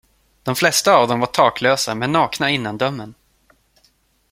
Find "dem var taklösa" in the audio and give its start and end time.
1.07-1.95